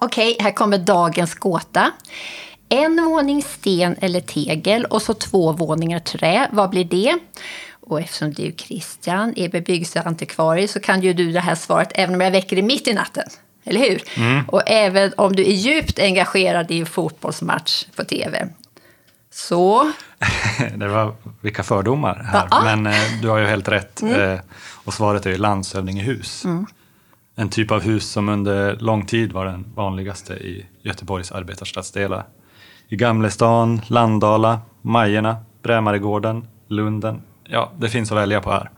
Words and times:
Okej, 0.00 0.36
här 0.40 0.50
kommer 0.50 0.78
dagens 0.78 1.34
gåta. 1.34 1.90
En 2.68 3.04
våning 3.04 3.42
sten 3.42 3.96
eller 4.00 4.20
tegel 4.20 4.84
och 4.84 5.02
så 5.02 5.14
två 5.14 5.52
våningar 5.52 5.98
trä. 5.98 6.48
Vad 6.52 6.70
blir 6.70 6.84
det? 6.84 7.18
Och 7.70 8.00
eftersom 8.00 8.32
du 8.32 8.54
Christian 8.56 9.32
är 9.36 9.48
bebyggelseantikvarie 9.48 10.68
så 10.68 10.80
kan 10.80 11.00
ju 11.00 11.12
du 11.12 11.32
det 11.32 11.40
här 11.40 11.54
svaret 11.54 11.88
även 11.94 12.14
om 12.14 12.20
jag 12.20 12.30
väcker 12.30 12.56
dig 12.56 12.64
mitt 12.64 12.88
i 12.88 12.92
natten. 12.92 13.24
Eller 13.64 13.80
hur? 13.80 14.02
Och 14.48 14.62
även 14.66 15.12
om 15.16 15.36
du 15.36 15.42
är 15.42 15.52
djupt 15.52 15.98
engagerad 15.98 16.70
i 16.70 16.80
en 16.80 16.86
fotbollsmatch 16.86 17.84
på 17.96 18.04
tv. 18.04 18.48
Så, 19.32 19.92
Det 20.76 20.88
var 20.88 21.14
vilka 21.40 21.62
fördomar 21.62 22.28
här. 22.32 22.48
Va? 22.50 22.62
Men 22.64 22.86
eh, 22.86 23.02
du 23.22 23.28
har 23.28 23.38
ju 23.38 23.46
helt 23.46 23.68
rätt. 23.68 24.02
Eh, 24.02 24.38
och 24.84 24.94
svaret 24.94 25.26
är 25.26 25.30
ju 25.30 25.36
landshövdingehus. 25.36 26.44
En 27.38 27.48
typ 27.48 27.70
av 27.70 27.82
hus 27.82 28.04
som 28.04 28.28
under 28.28 28.76
lång 28.76 29.06
tid 29.06 29.32
var 29.32 29.46
den 29.46 29.64
vanligaste 29.74 30.34
i 30.34 30.66
Göteborgs 30.82 31.32
arbetarstadsdelar. 31.32 32.26
I 32.88 32.96
Gamlestan, 32.96 33.80
Landala, 33.86 34.60
Majerna, 34.82 35.36
Brämaregården, 35.62 36.46
Lunden. 36.68 37.22
Ja, 37.44 37.72
det 37.78 37.88
finns 37.88 38.12
att 38.12 38.18
välja 38.18 38.40
på 38.40 38.50
här. 38.50 38.70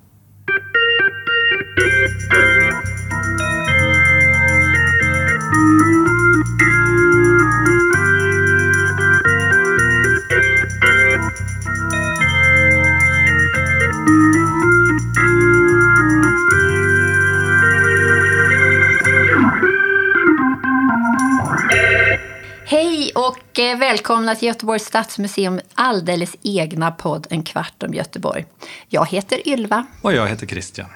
Och 23.58 23.64
eh, 23.64 23.78
välkomna 23.78 24.34
till 24.34 24.48
Göteborgs 24.48 24.84
stadsmuseum 24.84 25.60
alldeles 25.74 26.36
egna 26.42 26.90
podd 26.90 27.26
En 27.30 27.42
kvart 27.42 27.82
om 27.82 27.94
Göteborg. 27.94 28.44
Jag 28.88 29.06
heter 29.08 29.48
Ylva 29.48 29.86
Och 30.02 30.12
jag 30.12 30.28
heter 30.28 30.46
Christian. 30.46 30.86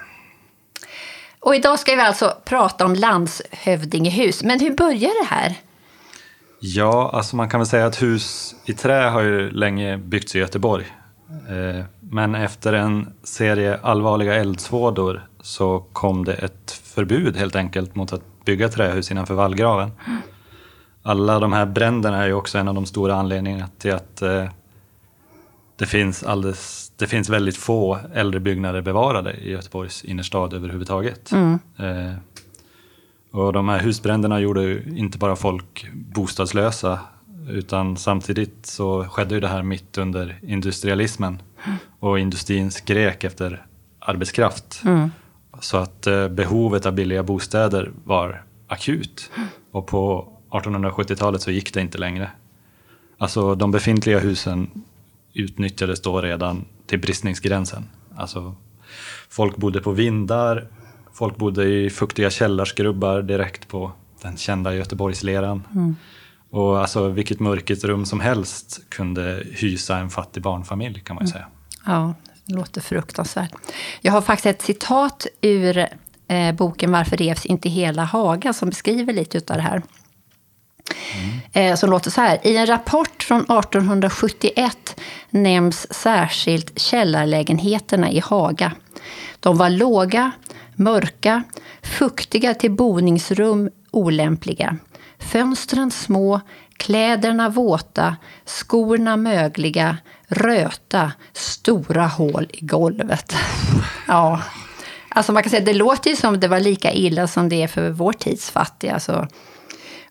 och 1.39 1.55
idag 1.55 1.79
ska 1.79 1.95
vi 1.95 2.01
alltså 2.01 2.37
prata 2.45 2.85
om 2.85 2.95
landshövdingehus. 2.95 4.43
Men 4.43 4.59
hur 4.59 4.75
börjar 4.75 5.23
det 5.23 5.35
här? 5.35 5.55
Ja, 6.59 7.11
alltså 7.13 7.35
man 7.35 7.49
kan 7.49 7.59
väl 7.59 7.67
säga 7.67 7.85
att 7.85 8.01
hus 8.01 8.55
i 8.65 8.73
trä 8.73 9.09
har 9.09 9.21
ju 9.21 9.51
länge 9.51 9.97
byggts 9.97 10.35
i 10.35 10.39
Göteborg. 10.39 10.85
Eh, 11.49 11.85
Men 11.99 12.35
efter 12.35 12.73
en 12.73 13.13
serie 13.23 13.79
allvarliga 13.83 14.35
eldsvådor 14.35 15.27
så 15.41 15.79
kom 15.93 16.25
det 16.25 16.33
ett 16.33 16.71
förbud 16.71 17.37
helt 17.37 17.55
enkelt 17.55 17.95
mot 17.95 18.13
att 18.13 18.45
bygga 18.45 18.69
trähus 18.69 19.11
innanför 19.11 19.33
vallgraven. 19.33 19.91
Alla 21.03 21.39
de 21.39 21.53
här 21.53 21.65
bränderna 21.65 22.23
är 22.23 22.27
ju 22.27 22.33
också 22.33 22.57
en 22.57 22.67
av 22.67 22.75
de 22.75 22.85
stora 22.85 23.15
anledningarna 23.15 23.69
till 23.77 23.93
att 23.93 24.21
eh, 24.21 24.45
det 25.75 25.85
finns, 25.85 26.23
alldeles, 26.23 26.91
det 26.95 27.07
finns 27.07 27.29
väldigt 27.29 27.57
få 27.57 27.99
äldre 28.13 28.39
byggnader 28.39 28.81
bevarade 28.81 29.33
i 29.33 29.51
Göteborgs 29.51 30.03
innerstad 30.03 30.53
överhuvudtaget. 30.53 31.31
Eh, 31.77 32.13
och 33.31 33.53
de 33.53 33.69
här 33.69 33.79
husbränderna 33.79 34.39
gjorde 34.39 34.61
ju 34.61 34.93
inte 34.95 35.17
bara 35.17 35.35
folk 35.35 35.87
bostadslösa 35.93 36.99
utan 37.49 37.97
samtidigt 37.97 38.65
så 38.65 39.03
skedde 39.03 39.35
ju 39.35 39.41
det 39.41 39.47
här 39.47 39.63
mitt 39.63 39.97
under 39.97 40.39
industrialismen 40.41 41.41
och 41.99 42.19
industrin 42.19 42.71
skrek 42.71 43.23
efter 43.23 43.65
arbetskraft. 43.99 44.81
Så 45.59 45.77
att 45.77 46.07
eh, 46.07 46.27
behovet 46.27 46.85
av 46.85 46.93
billiga 46.93 47.23
bostäder 47.23 47.91
var 48.03 48.43
akut. 48.67 49.31
Och 49.71 49.87
på 49.87 50.32
1870-talet 50.53 51.41
så 51.41 51.51
gick 51.51 51.73
det 51.73 51.81
inte 51.81 51.97
längre. 51.97 52.31
Alltså 53.17 53.55
de 53.55 53.71
befintliga 53.71 54.19
husen 54.19 54.83
utnyttjades 55.33 56.01
då 56.01 56.21
redan 56.21 56.65
till 56.85 56.99
bristningsgränsen. 56.99 57.89
Alltså, 58.15 58.55
folk 59.29 59.57
bodde 59.57 59.81
på 59.81 59.91
vindar, 59.91 60.67
folk 61.13 61.37
bodde 61.37 61.65
i 61.65 61.89
fuktiga 61.89 62.29
källarskrubbar 62.29 63.21
direkt 63.21 63.67
på 63.67 63.91
den 64.21 64.37
kända 64.37 64.75
Göteborgsleran. 64.75 65.63
Och 66.49 66.79
alltså 66.79 67.07
vilket 67.07 67.39
mörkt 67.39 67.83
rum 67.83 68.05
som 68.05 68.19
helst 68.19 68.81
kunde 68.89 69.43
hysa 69.51 69.97
en 69.97 70.09
fattig 70.09 70.43
barnfamilj 70.43 70.99
kan 70.99 71.15
man 71.15 71.25
ju 71.25 71.31
säga. 71.31 71.47
Ja, 71.85 72.13
det 72.45 72.53
låter 72.53 72.81
fruktansvärt. 72.81 73.53
Jag 74.01 74.11
har 74.11 74.21
faktiskt 74.21 74.45
ett 74.45 74.61
citat 74.61 75.27
ur 75.41 75.77
eh, 76.27 76.55
boken 76.55 76.91
Varför 76.91 77.17
revs 77.17 77.45
inte 77.45 77.69
hela 77.69 78.03
Haga 78.03 78.53
som 78.53 78.69
beskriver 78.69 79.13
lite 79.13 79.37
av 79.37 79.57
det 79.57 79.63
här. 79.63 79.81
Mm. 81.13 81.71
Eh, 81.71 81.75
som 81.75 81.89
låter 81.89 82.11
så 82.11 82.21
här. 82.21 82.47
I 82.47 82.57
en 82.57 82.65
rapport 82.65 83.23
från 83.23 83.41
1871 83.41 84.99
nämns 85.29 85.93
särskilt 85.93 86.79
källarlägenheterna 86.79 88.11
i 88.11 88.19
Haga. 88.19 88.71
De 89.39 89.57
var 89.57 89.69
låga, 89.69 90.31
mörka, 90.75 91.43
fuktiga 91.81 92.53
till 92.53 92.71
boningsrum 92.71 93.69
olämpliga. 93.91 94.77
Fönstren 95.19 95.91
små, 95.91 96.41
kläderna 96.77 97.49
våta, 97.49 98.15
skorna 98.45 99.17
mögliga, 99.17 99.97
röta, 100.27 101.11
stora 101.33 102.07
hål 102.07 102.49
i 102.53 102.65
golvet. 102.65 103.35
Ja, 104.07 104.41
alltså 105.09 105.31
man 105.31 105.43
kan 105.43 105.49
säga 105.49 105.65
det 105.65 105.73
låter 105.73 106.09
ju 106.09 106.15
som 106.15 106.39
det 106.39 106.47
var 106.47 106.59
lika 106.59 106.91
illa 106.91 107.27
som 107.27 107.49
det 107.49 107.63
är 107.63 107.67
för 107.67 107.89
vår 107.89 108.13
tids 108.13 108.51
fattiga. 108.51 108.93
Alltså, 108.93 109.27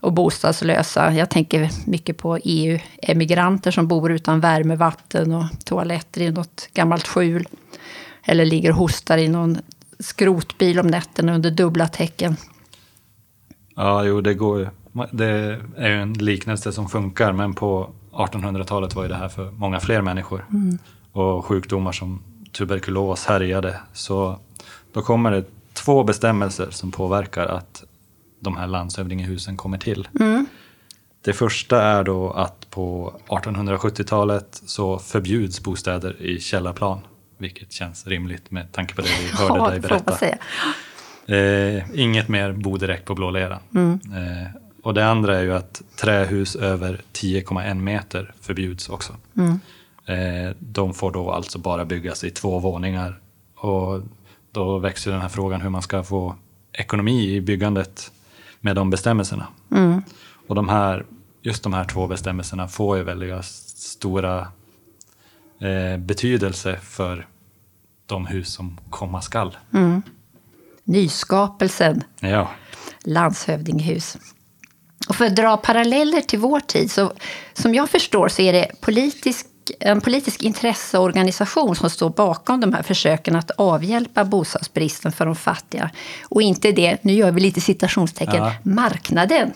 och 0.03 0.13
bostadslösa. 0.13 1.13
Jag 1.13 1.31
tänker 1.31 1.71
mycket 1.87 2.19
på 2.19 2.39
EU-emigranter 2.45 3.71
som 3.71 3.89
bor 3.89 4.13
utan 4.13 4.41
värme, 4.41 4.77
vatten 4.77 5.35
och 5.35 5.45
toaletter 5.65 6.21
i 6.21 6.31
något 6.31 6.69
gammalt 6.75 7.09
skjul. 7.09 7.49
Eller 8.23 8.45
ligger 8.45 8.71
och 8.71 8.77
hostar 8.77 9.19
i 9.19 9.29
någon 9.29 9.59
skrotbil 9.99 10.81
om 10.81 10.87
nätterna 10.87 11.35
under 11.35 11.51
dubbla 11.51 11.89
täcken. 11.89 12.37
Ja, 13.77 14.05
jo, 14.05 14.21
det 14.21 14.35
går 14.35 14.59
ju. 14.61 14.67
Det 15.11 15.27
är 15.77 15.89
ju 15.89 16.03
en 16.03 16.13
liknelse 16.13 16.73
som 16.73 16.89
funkar, 16.89 17.33
men 17.33 17.55
på 17.55 17.91
1800-talet 18.13 18.95
var 18.95 19.03
ju 19.03 19.09
det 19.09 19.15
här 19.15 19.29
för 19.29 19.51
många 19.51 19.81
fler 19.81 20.01
människor. 20.01 20.45
Och 21.13 21.45
sjukdomar 21.45 21.93
som 21.93 22.23
tuberkulos 22.53 23.27
härjade. 23.27 23.81
Så 23.93 24.39
då 24.93 25.03
kommer 25.03 25.31
det 25.31 25.45
två 25.73 26.05
bestämmelser 26.05 26.71
som 26.71 26.91
påverkar 26.91 27.47
att 27.47 27.85
de 28.43 28.57
här 28.57 28.67
landshövdingehusen 28.67 29.57
kommer 29.57 29.79
till. 29.79 30.09
Det 31.25 31.33
första 31.33 31.83
är 31.83 32.05
då 32.05 32.31
att 32.31 32.71
på 32.71 33.15
1870-talet 33.29 34.63
så 34.67 34.99
förbjuds 34.99 35.63
bostäder 35.63 36.23
i 36.23 36.41
källarplan. 36.41 37.01
Vilket 37.39 37.73
känns 37.73 38.07
rimligt 38.07 38.51
med 38.51 38.73
tanke 38.73 38.95
på 38.95 39.03
det 39.03 39.09
vi 39.21 39.29
hörde 39.37 39.59
Ja, 39.59 39.71
dig 39.71 39.81
berätta. 39.81 40.19
Eh, 41.27 42.01
inget 42.01 42.29
mer 42.29 42.53
bo 42.53 42.77
direkt 42.77 43.05
på 43.05 43.15
blå 43.15 43.31
leran. 43.31 43.59
Eh, 44.17 44.61
och 44.83 44.95
det 44.95 45.07
andra 45.07 45.39
är 45.39 45.43
ju 45.43 45.55
att 45.55 45.83
trähus 45.97 46.57
över 46.57 47.01
10,1 47.13 47.75
meter 47.75 48.35
förbjuds 48.41 48.89
också. 48.89 49.13
Eh, 50.07 50.57
de 50.59 50.95
får 50.95 51.13
då 51.13 51.31
alltså 51.31 51.59
bara 51.59 51.85
byggas 51.85 52.25
i 52.25 52.31
två 52.31 52.59
våningar. 52.59 53.21
Och 53.57 54.03
då 54.53 54.79
växer 54.79 55.11
den 55.11 55.21
här 55.21 55.29
frågan 55.29 55.61
hur 55.61 55.71
man 55.71 55.83
ska 55.83 56.03
få 56.03 56.35
ekonomi 56.73 57.35
i 57.35 57.41
byggandet 57.41 58.13
med 58.65 58.77
de 58.77 58.91
bestämmelserna. 58.91 59.47
Och 60.49 60.55
de 60.55 60.69
här, 60.69 61.07
just 61.43 61.63
de 61.63 61.73
här 61.73 61.85
två 61.85 62.07
bestämmelserna 62.07 62.69
får 62.69 62.97
ju 62.97 63.03
väldigt 63.03 63.45
stora 63.45 64.39
eh, 65.61 65.99
betydelse 65.99 66.77
för 66.83 67.27
de 68.07 68.27
hus 68.27 68.53
som 68.53 68.81
komma 68.91 69.23
skall. 69.23 69.57
Nyskapelsen, 70.85 72.05
Ja. 72.21 72.51
landshövdingehus. 73.05 74.17
Och 75.09 75.17
för 75.17 75.25
att 75.27 75.37
dra 75.37 75.57
paralleller 75.57 76.21
till 76.21 76.39
vår 76.39 76.61
tid, 76.61 76.91
så 76.91 77.13
som 77.53 77.75
jag 77.75 77.91
förstår 77.91 78.29
så 78.29 78.43
är 78.43 78.53
det 78.53 78.71
politisk, 78.81 79.47
en 79.81 80.01
politisk 80.01 80.43
intresseorganisation 80.43 81.77
som 81.77 81.91
står 81.91 82.11
bakom 82.11 82.61
de 82.61 82.73
här 82.75 82.83
försöken 82.83 83.37
att 83.37 83.51
avhjälpa 83.51 84.25
bostadsbristen 84.25 85.13
för 85.13 85.27
de 85.27 85.37
fattiga. 85.37 85.91
Och 86.23 86.43
inte 86.43 86.73
det, 86.73 87.05
nu 87.05 87.13
gör 87.13 87.31
vi 87.33 87.41
lite 87.41 87.61
citationstecken, 87.61 88.37
Ja. 88.37 88.53
marknaden. 88.63 89.53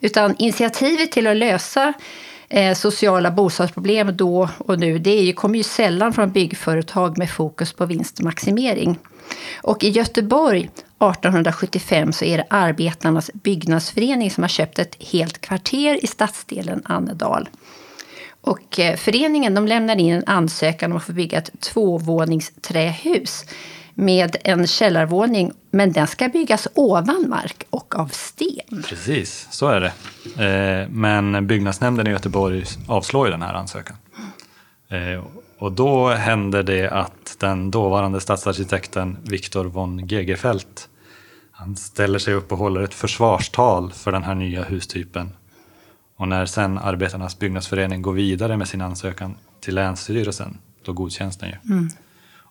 Utan 0.00 0.36
initiativet 0.38 1.12
till 1.12 1.26
att 1.26 1.36
lösa 1.36 1.92
eh, 2.48 2.74
sociala 2.74 3.30
bostadsproblem 3.30 4.16
då 4.16 4.48
och 4.58 4.78
nu, 4.78 4.98
det 4.98 5.10
är 5.10 5.22
ju, 5.22 5.32
kommer 5.32 5.56
ju 5.56 5.62
sällan 5.62 6.12
från 6.12 6.32
byggföretag 6.32 7.18
med 7.18 7.30
fokus 7.30 7.72
på 7.72 7.86
vinstmaximering. 7.86 8.98
Och 9.56 9.84
i 9.84 9.88
Göteborg 9.88 10.60
1875 10.60 12.12
så 12.12 12.24
är 12.24 12.38
det 12.38 12.46
Arbetarnas 12.50 13.30
byggnadsförening 13.34 14.30
som 14.30 14.44
har 14.44 14.48
köpt 14.48 14.78
ett 14.78 14.96
helt 15.02 15.40
kvarter 15.40 16.04
i 16.04 16.06
stadsdelen 16.06 16.82
Annedal. 16.84 17.48
Och 18.42 18.78
eh, 18.78 18.96
föreningen 18.96 19.54
de 19.54 19.66
lämnade 19.66 20.02
in 20.02 20.14
en 20.14 20.24
ansökan 20.26 20.92
om 20.92 20.98
att 20.98 21.04
få 21.04 21.12
bygga 21.12 21.38
ett 21.38 21.60
tvåvåningsträhus 21.60 23.44
med 23.94 24.36
en 24.44 24.66
källarvåning, 24.66 25.52
men 25.70 25.92
den 25.92 26.06
ska 26.06 26.28
byggas 26.28 26.68
ovan 26.74 27.28
mark 27.28 27.64
och 27.70 27.98
av 27.98 28.08
sten. 28.08 28.82
Precis, 28.88 29.48
så 29.50 29.68
är 29.68 29.80
det. 29.80 29.92
Eh, 30.44 30.88
men 30.88 31.46
byggnadsnämnden 31.46 32.06
i 32.06 32.10
Göteborg 32.10 32.64
avslår 32.88 33.26
ju 33.26 33.30
den 33.30 33.42
här 33.42 33.54
ansökan. 33.54 33.96
Eh, 34.88 35.24
och 35.58 35.72
då 35.72 36.08
händer 36.08 36.62
det 36.62 36.88
att 36.90 37.36
den 37.38 37.70
dåvarande 37.70 38.20
stadsarkitekten 38.20 39.18
Viktor 39.22 39.64
von 39.64 40.06
Gegerfeldt 40.06 40.88
han 41.50 41.76
ställer 41.76 42.18
sig 42.18 42.34
upp 42.34 42.52
och 42.52 42.58
håller 42.58 42.80
ett 42.82 42.94
försvarstal 42.94 43.92
för 43.92 44.12
den 44.12 44.22
här 44.22 44.34
nya 44.34 44.64
hustypen. 44.64 45.30
Och 46.16 46.28
när 46.28 46.46
sen 46.46 46.78
Arbetarnas 46.78 47.38
byggnadsförening 47.38 48.02
går 48.02 48.12
vidare 48.12 48.56
med 48.56 48.68
sin 48.68 48.80
ansökan 48.80 49.34
till 49.60 49.74
Länsstyrelsen, 49.74 50.58
då 50.84 50.92
godkänns 50.92 51.36
den 51.36 51.48
ju. 51.48 51.74
Mm. 51.74 51.88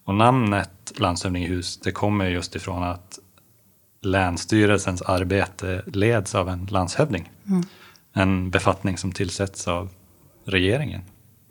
Och 0.03 0.15
namnet 0.15 0.93
landshövdingehus, 0.95 1.77
det 1.77 1.91
kommer 1.91 2.25
just 2.25 2.55
ifrån 2.55 2.83
att 2.83 3.19
Länsstyrelsens 4.01 5.01
arbete 5.01 5.83
leds 5.85 6.35
av 6.35 6.49
en 6.49 6.65
landshövding. 6.65 7.31
Mm. 7.47 7.63
En 8.13 8.49
befattning 8.49 8.97
som 8.97 9.11
tillsätts 9.11 9.67
av 9.67 9.89
regeringen. 10.45 11.01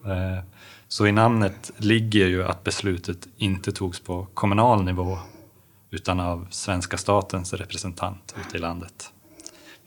Eh, 0.04 0.44
så 0.88 1.06
i 1.06 1.12
namnet 1.12 1.70
ligger 1.76 2.26
ju 2.26 2.44
att 2.44 2.64
beslutet 2.64 3.28
inte 3.36 3.72
togs 3.72 4.00
på 4.00 4.26
kommunal 4.34 4.84
nivå 4.84 5.18
utan 5.90 6.20
av 6.20 6.46
svenska 6.50 6.96
statens 6.96 7.52
representant 7.52 8.34
ute 8.46 8.56
i 8.56 8.60
landet. 8.60 9.12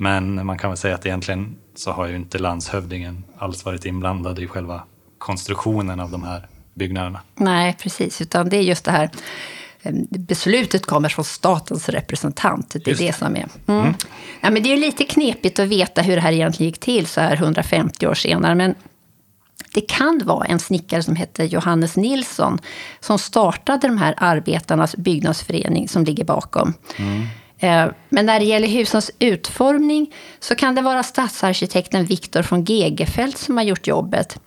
Men 0.04 0.46
man 0.46 0.58
kan 0.58 0.70
väl 0.70 0.78
säga 0.78 0.96
att 0.96 1.06
egentligen 1.06 1.56
så 1.76 1.92
har 1.92 2.08
ju 2.08 2.16
inte 2.16 2.38
landshövdingen 2.38 3.24
alls 3.38 3.66
varit 3.66 3.86
inblandad 3.86 4.40
i 4.40 4.48
själva 4.48 4.84
konstruktionen 5.18 6.00
av 6.00 6.12
de 6.12 6.24
här 6.24 6.48
byggnaderna. 6.74 7.20
Nej, 7.36 7.78
precis, 7.82 8.22
utan 8.22 8.50
det 8.50 8.58
är 8.58 8.62
just 8.62 8.86
det 8.86 8.92
här 8.92 9.10
eh, 9.82 9.94
Beslutet 10.10 10.86
kommer 10.86 11.10
från 11.10 11.26
statens 11.26 11.90
representant. 11.90 12.70
Det 12.70 12.88
är 12.88 12.90
just 12.90 13.02
det 13.02 13.14
som 13.14 13.36
är. 13.36 13.48
Mm. 13.68 13.82
Mm. 13.82 13.94
Ja, 14.42 14.50
men 14.50 14.64
det 14.64 14.74
är 14.74 14.78
lite 14.78 15.04
knepigt 15.04 15.60
att 15.60 15.68
veta 15.68 16.02
hur 16.02 16.16
det 16.16 16.22
här 16.22 16.32
egentligen 16.32 16.70
gick 16.70 16.80
till 16.80 17.08
så 17.08 17.22
här 17.22 17.36
150 17.36 18.08
år 18.08 18.14
senare. 18.14 18.56
Men 18.56 18.76
det 19.74 19.82
kan 19.82 20.22
vara 20.26 20.46
en 20.46 20.60
snickare 20.60 21.04
som 21.04 21.16
heter 21.16 21.44
Johannes 21.44 21.96
Nilsson 21.96 22.60
som 23.00 23.20
startade 23.20 23.88
de 23.88 23.98
här 23.98 24.14
arbetarnas 24.18 24.96
byggnadsförening 24.96 25.90
som 25.90 26.04
ligger 26.04 26.24
bakom. 26.24 26.74
Mm. 26.98 27.28
Eh, 27.63 27.88
men 28.10 28.25
när 28.25 28.39
det 28.39 28.45
gäller 28.45 28.68
husens 28.68 29.12
utformning 29.19 30.13
så 30.39 30.56
kan 30.56 30.75
det 30.75 30.81
vara 30.81 31.04
stadsarkitekten 31.04 32.06
Viktor 32.06 32.45
von 32.50 32.63
Gegefeldt 32.63 33.38
som 33.38 33.57
har 33.57 33.63
gjort 33.63 33.88
jobbet. 33.88 34.39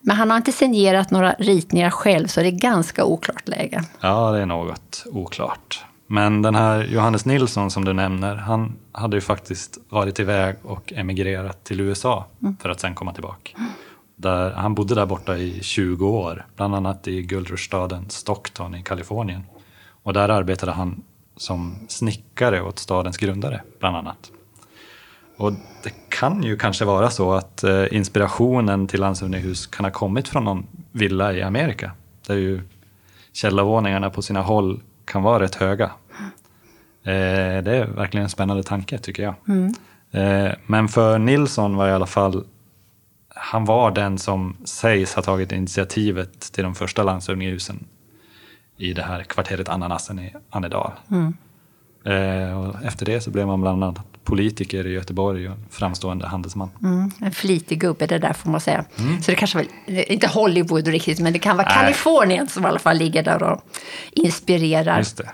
Men 0.00 0.16
han 0.16 0.30
har 0.30 0.36
inte 0.36 0.52
signerat 0.52 1.10
några 1.10 1.32
ritningar 1.32 1.90
själv, 1.90 2.26
så 2.26 2.40
det 2.40 2.48
är 2.48 2.50
ganska 2.50 3.04
oklart 3.04 3.48
läge. 3.48 3.84
Ja, 4.00 4.30
det 4.30 4.40
är 4.40 4.46
något 4.46 5.04
oklart. 5.06 5.84
Men 6.06 6.42
den 6.42 6.54
här 6.54 6.84
Johannes 6.84 7.24
Nilsson 7.24 7.70
som 7.70 7.84
du 7.84 7.92
nämner, 7.92 8.36
han 8.36 8.76
hade 8.92 9.16
ju 9.16 9.20
faktiskt 9.20 9.78
varit 9.88 10.20
iväg 10.20 10.56
och 10.62 10.92
emigrerat 10.96 11.64
till 11.64 11.80
USA 11.80 12.26
mm. 12.42 12.56
för 12.56 12.68
att 12.68 12.80
sen 12.80 12.94
komma 12.94 13.12
tillbaka. 13.12 13.50
Där, 14.16 14.50
han 14.50 14.74
bodde 14.74 14.94
där 14.94 15.06
borta 15.06 15.36
i 15.36 15.62
20 15.62 16.08
år, 16.08 16.46
bland 16.56 16.74
annat 16.74 17.08
i 17.08 17.22
guldrushstaden 17.22 18.10
Stockton 18.10 18.74
i 18.74 18.82
Kalifornien. 18.82 19.42
Och 20.02 20.12
där 20.12 20.28
arbetade 20.28 20.72
han 20.72 21.02
som 21.36 21.76
snickare 21.88 22.62
åt 22.62 22.78
stadens 22.78 23.16
grundare, 23.16 23.62
bland 23.80 23.96
annat. 23.96 24.30
Och 25.36 25.52
det 25.82 25.92
kan 26.08 26.42
ju 26.42 26.56
kanske 26.56 26.84
vara 26.84 27.10
så 27.10 27.32
att 27.32 27.64
eh, 27.64 27.84
inspirationen 27.90 28.86
till 28.86 29.00
landshövdingehus 29.00 29.66
kan 29.66 29.84
ha 29.84 29.92
kommit 29.92 30.28
från 30.28 30.44
någon 30.44 30.66
villa 30.92 31.32
i 31.32 31.42
Amerika, 31.42 31.92
där 32.26 32.34
ju 32.34 32.62
källarvåningarna 33.32 34.10
på 34.10 34.22
sina 34.22 34.42
håll 34.42 34.80
kan 35.04 35.22
vara 35.22 35.42
rätt 35.42 35.54
höga. 35.54 35.90
Eh, 37.02 37.62
det 37.62 37.76
är 37.76 37.86
verkligen 37.86 38.24
en 38.24 38.30
spännande 38.30 38.62
tanke 38.62 38.98
tycker 38.98 39.22
jag. 39.22 39.34
Mm. 39.48 39.74
Eh, 40.10 40.52
men 40.66 40.88
för 40.88 41.18
Nilsson 41.18 41.76
var 41.76 41.88
i 41.88 41.92
alla 41.92 42.06
fall 42.06 42.44
han 43.36 43.64
var 43.64 43.90
den 43.90 44.18
som 44.18 44.56
sägs 44.64 45.14
ha 45.14 45.22
tagit 45.22 45.52
initiativet 45.52 46.40
till 46.40 46.64
de 46.64 46.74
första 46.74 47.02
landshövdingehusen 47.02 47.84
i 48.76 48.92
det 48.92 49.02
här 49.02 49.22
kvarteret 49.22 49.68
Ananasen 49.68 50.18
i 50.18 50.32
Annedal. 50.50 50.92
Mm. 51.10 51.34
Eh, 52.04 52.58
och 52.58 52.84
efter 52.84 53.06
det 53.06 53.20
så 53.20 53.30
blev 53.30 53.46
man 53.46 53.60
bland 53.60 53.84
annat 53.84 54.00
politiker 54.24 54.86
i 54.86 54.92
Göteborg 54.92 55.48
och 55.48 55.56
framstående 55.70 56.26
handelsman. 56.26 56.70
Mm, 56.82 57.10
en 57.20 57.32
flitig 57.32 57.80
gubbe 57.80 58.06
det 58.06 58.18
där 58.18 58.32
får 58.32 58.50
man 58.50 58.60
säga. 58.60 58.84
Mm. 58.98 59.22
Så 59.22 59.30
det 59.30 59.36
kanske 59.36 59.58
var, 59.58 59.66
inte 60.12 60.28
Hollywood 60.28 60.88
riktigt, 60.88 61.20
men 61.20 61.32
det 61.32 61.38
kan 61.38 61.56
vara 61.56 61.68
Nej. 61.68 61.76
Kalifornien 61.76 62.48
som 62.48 62.64
i 62.64 62.66
alla 62.66 62.78
fall 62.78 62.96
ligger 62.96 63.22
där 63.22 63.42
och 63.42 63.60
inspirerar. 64.12 64.98
Just 64.98 65.16
det. 65.16 65.30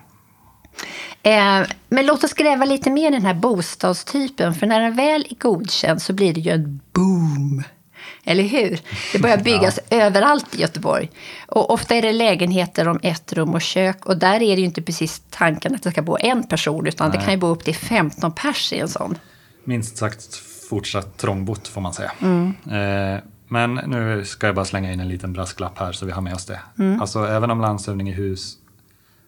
Eh, 1.23 1.67
men 1.89 2.07
låt 2.07 2.25
oss 2.25 2.33
gräva 2.33 2.65
lite 2.65 2.91
mer 2.91 3.09
i 3.09 3.15
den 3.15 3.27
här 3.27 3.35
bostadstypen, 3.35 4.55
för 4.55 4.67
när 4.67 4.81
den 4.81 4.97
väl 4.97 5.27
är 5.31 5.35
godkänd 5.35 6.03
så 6.03 6.13
blir 6.13 6.35
det 6.35 6.41
ju 6.41 6.51
en 6.51 6.81
boom 6.93 7.30
eller 8.25 8.43
hur? 8.43 8.81
Det 9.13 9.19
börjar 9.19 9.37
byggas 9.37 9.79
ja. 9.89 9.97
överallt 9.97 10.55
i 10.55 10.61
Göteborg. 10.61 11.11
Och 11.47 11.71
ofta 11.71 11.95
är 11.95 12.03
det 12.03 12.13
lägenheter 12.13 12.89
om 12.89 13.01
ett 13.03 13.33
rum 13.33 13.55
och 13.55 13.63
kök. 13.63 14.07
Och 14.07 14.17
där 14.17 14.35
är 14.35 14.57
det 14.57 14.61
ju 14.61 14.65
inte 14.65 14.83
precis 14.83 15.23
tanken 15.31 15.75
att 15.75 15.83
det 15.83 15.91
ska 15.91 16.03
bo 16.03 16.17
en 16.21 16.43
person, 16.43 16.87
utan 16.87 17.09
Nej. 17.09 17.19
det 17.19 17.25
kan 17.25 17.35
ju 17.35 17.41
bo 17.41 17.47
upp 17.47 17.65
till 17.65 17.77
15 17.77 18.33
pers 18.33 18.73
i 18.73 18.79
en 18.79 18.89
sån. 18.89 19.19
Minst 19.65 19.97
sagt 19.97 20.35
fortsatt 20.69 21.17
trångbott 21.17 21.69
får 21.69 21.81
man 21.81 21.95
säga. 21.95 22.13
Mm. 22.21 22.55
Eh, 22.71 23.21
men 23.49 23.75
nu 23.75 24.25
ska 24.25 24.47
jag 24.47 24.55
bara 24.55 24.65
slänga 24.65 24.93
in 24.93 25.01
en 25.01 25.09
liten 25.09 25.33
brasklapp 25.33 25.79
här 25.79 25.93
så 25.93 26.07
vi 26.07 26.13
har 26.13 26.23
med 26.23 26.35
oss 26.35 26.47
det. 26.47 26.61
Mm. 26.79 27.01
Alltså 27.01 27.27
även 27.27 27.51
om 27.51 27.61
landshövdingehus 27.61 28.57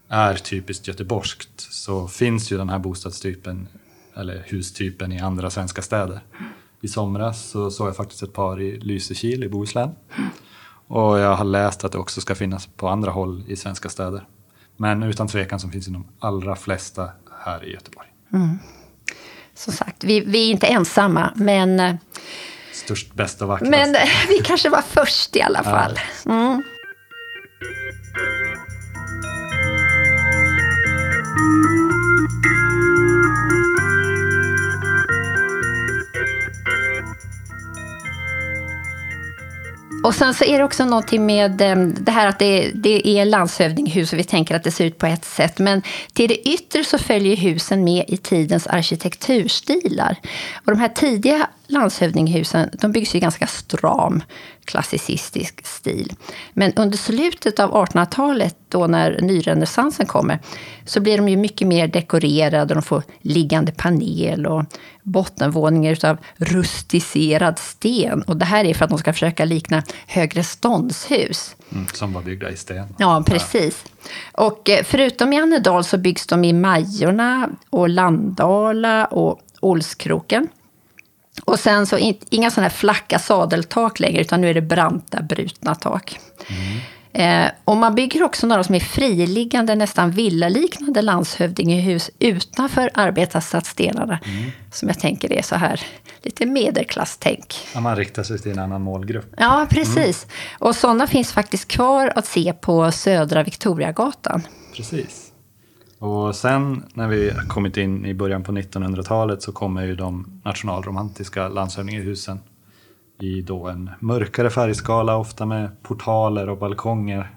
är 0.08 0.34
typiskt 0.34 0.88
göteborgskt 0.88 1.50
så 1.56 2.08
finns 2.08 2.52
ju 2.52 2.58
den 2.58 2.68
här 2.68 2.78
bostadstypen 2.78 3.68
eller 4.16 4.44
hustypen 4.48 5.12
i 5.12 5.20
andra 5.20 5.50
svenska 5.50 5.82
städer 5.82 6.20
i 6.82 6.88
somras 6.88 7.50
så 7.50 7.70
såg 7.70 7.88
jag 7.88 7.96
faktiskt 7.96 8.22
ett 8.22 8.32
par 8.32 8.60
i 8.60 8.80
Lysekil 8.80 9.44
i 9.44 9.48
Bohuslän. 9.48 9.90
Och 10.86 11.18
jag 11.18 11.36
har 11.36 11.44
läst 11.44 11.84
att 11.84 11.92
det 11.92 11.98
också 11.98 12.20
ska 12.20 12.34
finnas 12.34 12.66
på 12.66 12.88
andra 12.88 13.10
håll 13.10 13.44
i 13.48 13.56
svenska 13.56 13.88
städer. 13.88 14.26
Men 14.76 15.02
utan 15.02 15.28
tvekan 15.28 15.60
så 15.60 15.68
finns 15.68 15.86
det 15.86 15.92
de 15.92 16.06
allra 16.18 16.56
flesta 16.56 17.10
här 17.44 17.64
i 17.64 17.72
Göteborg. 17.72 18.08
Mm. 18.32 18.58
Som 19.54 19.72
sagt, 19.72 20.04
vi, 20.04 20.20
vi, 20.20 20.46
är 20.46 20.50
inte 20.50 20.66
ensamma, 20.66 21.32
men... 21.36 21.80
Eh, 21.80 21.94
Störst, 22.72 23.14
bäst 23.14 23.42
och 23.42 23.48
vackrast. 23.48 23.70
Men 23.70 23.96
vi 24.28 24.38
kanske 24.44 24.68
var 24.68 24.82
först 24.82 25.36
i 25.36 25.42
alla 25.42 25.62
fall. 25.62 25.98
Mm. 26.26 26.62
Och 40.02 40.14
sen 40.14 40.34
så 40.34 40.44
är 40.44 40.58
det 40.58 40.64
också 40.64 40.84
någonting 40.84 41.26
med 41.26 41.60
eh, 41.60 41.76
det 41.76 42.12
här 42.12 42.26
att 42.26 42.38
det, 42.38 42.70
det 42.74 43.08
är 43.08 43.24
landshövdinghus 43.24 44.12
och 44.12 44.18
vi 44.18 44.24
tänker 44.24 44.54
att 44.54 44.64
det 44.64 44.70
ser 44.70 44.84
ut 44.84 44.98
på 44.98 45.06
ett 45.06 45.24
sätt. 45.24 45.58
Men 45.58 45.82
till 46.12 46.28
det 46.28 46.48
yttre 46.48 46.84
så 46.84 46.98
följer 46.98 47.36
husen 47.36 47.84
med 47.84 48.04
i 48.08 48.16
tidens 48.16 48.66
arkitekturstilar. 48.66 50.16
Och 50.54 50.72
de 50.72 50.78
här 50.78 50.88
tidiga 50.88 51.48
landshövdinghusen 51.66 52.70
de 52.72 52.92
byggs 52.92 53.14
i 53.14 53.20
ganska 53.20 53.46
stram 53.46 54.22
klassicistisk 54.64 55.66
stil. 55.66 56.12
Men 56.52 56.72
under 56.72 56.98
slutet 56.98 57.58
av 57.60 57.72
1800-talet, 57.72 58.56
då 58.68 58.86
när 58.86 59.20
nyrenässansen 59.20 60.06
kommer, 60.06 60.38
så 60.84 61.00
blir 61.00 61.16
de 61.16 61.28
ju 61.28 61.36
mycket 61.36 61.68
mer 61.68 61.88
dekorerade. 61.88 62.74
De 62.74 62.82
får 62.82 63.02
liggande 63.20 63.72
panel 63.72 64.46
och 64.46 64.64
bottenvåningar 65.02 66.04
av 66.04 66.16
rustiserad 66.36 67.58
sten. 67.58 68.22
Och 68.22 68.36
det 68.36 68.44
här 68.44 68.64
är 68.64 68.74
för 68.74 68.84
att 68.84 68.90
de 68.90 68.98
ska 68.98 69.12
försöka 69.12 69.44
likna 69.44 69.82
högre 70.06 70.44
ståndshus. 70.44 71.56
Mm, 71.72 71.86
som 71.86 72.12
var 72.12 72.22
byggda 72.22 72.50
i 72.50 72.56
sten. 72.56 72.94
Ja, 72.98 73.22
precis. 73.26 73.84
Och 74.32 74.70
eh, 74.70 74.84
förutom 74.84 75.32
i 75.32 75.38
Annedal 75.38 75.84
så 75.84 75.98
byggs 75.98 76.26
de 76.26 76.44
i 76.44 76.52
Majorna 76.52 77.48
och 77.70 77.88
Landala 77.88 79.06
och 79.06 79.40
Olskroken. 79.60 80.48
Och 81.44 81.58
sen 81.58 81.86
så 81.86 81.98
in, 81.98 82.18
inga 82.30 82.50
sådana 82.50 82.68
här 82.68 82.76
flacka 82.76 83.18
sadeltak 83.18 84.00
längre, 84.00 84.20
utan 84.20 84.40
nu 84.40 84.50
är 84.50 84.54
det 84.54 84.62
branta, 84.62 85.22
brutna 85.22 85.74
tak. 85.74 86.18
Mm. 86.48 86.80
Eh, 87.14 87.50
och 87.64 87.76
man 87.76 87.94
bygger 87.94 88.22
också 88.22 88.46
några 88.46 88.64
som 88.64 88.74
är 88.74 88.80
friliggande, 88.80 89.74
nästan 89.74 90.10
villaliknande 90.10 91.02
landshövdingehus 91.02 92.10
utanför 92.18 92.90
arbetarstadsdelarna. 92.94 94.18
Mm. 94.24 94.50
Som 94.72 94.88
jag 94.88 95.00
tänker 95.00 95.32
är 95.32 95.42
så 95.42 95.54
här, 95.54 95.80
lite 96.22 96.46
medelklasstänk. 96.46 97.54
Ja, 97.74 97.80
man 97.80 97.96
riktar 97.96 98.22
sig 98.22 98.38
till 98.38 98.52
en 98.52 98.58
annan 98.58 98.82
målgrupp. 98.82 99.34
Ja, 99.36 99.66
precis. 99.70 100.24
Mm. 100.24 100.68
Och 100.68 100.76
sådana 100.76 101.06
finns 101.06 101.32
faktiskt 101.32 101.68
kvar 101.68 102.12
att 102.16 102.26
se 102.26 102.52
på 102.52 102.92
södra 102.92 103.42
Victoriagatan. 103.42 104.42
Precis. 104.76 105.32
Och 105.98 106.36
sen 106.36 106.82
när 106.94 107.08
vi 107.08 107.32
kommit 107.48 107.76
in 107.76 108.06
i 108.06 108.14
början 108.14 108.42
på 108.42 108.52
1900-talet 108.52 109.42
så 109.42 109.52
kommer 109.52 109.82
ju 109.82 109.96
de 109.96 110.40
nationalromantiska 110.44 111.48
landshövdingehusen 111.48 112.40
i 113.18 113.42
då 113.42 113.66
en 113.68 113.90
mörkare 114.00 114.50
färgskala, 114.50 115.16
ofta 115.16 115.46
med 115.46 115.82
portaler 115.82 116.48
och 116.48 116.58
balkonger. 116.58 117.30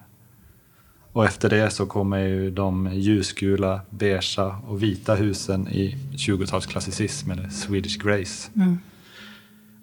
Och 1.12 1.26
efter 1.26 1.50
det 1.50 1.70
så 1.70 1.86
kommer 1.86 2.18
ju 2.18 2.52
de 2.52 2.90
ljusgula, 2.94 3.82
beigea 3.90 4.56
och 4.68 4.84
vita 4.84 5.16
husen 5.16 5.68
i 5.68 5.96
20-talsklassicism 6.16 7.32
eller 7.32 7.50
Swedish 7.50 7.98
Grace. 8.06 8.50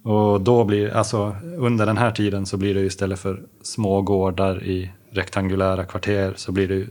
Och 0.03 0.41
då 0.41 0.65
blir, 0.65 0.91
alltså 0.91 1.37
under 1.59 1.87
den 1.87 1.97
här 1.97 2.11
tiden 2.11 2.47
så 2.47 2.57
blir 2.57 2.75
det 2.75 2.81
istället 2.81 3.19
för 3.19 3.43
små 3.63 4.03
gårdar 4.03 4.65
i 4.65 4.91
rektangulära 5.11 5.85
kvarter 5.85 6.33
så 6.37 6.53
blir 6.53 6.69
det 6.69 6.87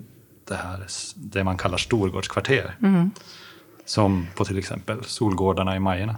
det 0.48 0.56
här 0.56 0.86
det 1.16 1.44
man 1.44 1.58
kallar 1.58 1.78
storgårdskvarter. 1.78 2.76
Som 3.86 4.28
på 4.36 4.46
till 4.46 4.58
exempel 4.58 5.04
Solgårdarna 5.04 5.76
i 5.76 5.80
Majerna. 5.80 6.16